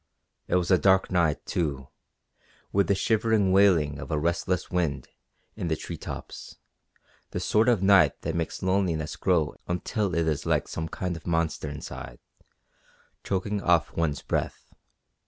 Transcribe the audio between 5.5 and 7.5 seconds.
in the tree tops; the